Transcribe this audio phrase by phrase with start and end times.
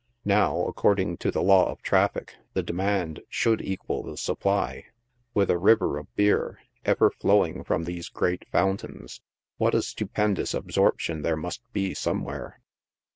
[0.25, 4.85] Now according to the law of traffic, the demand should equal the supply.
[5.35, 9.21] With a river of beer, ever flowing from these great fountains,
[9.57, 12.61] what a stupendous absorption there must be somewhere.